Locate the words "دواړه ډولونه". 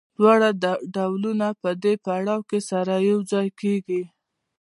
0.17-1.47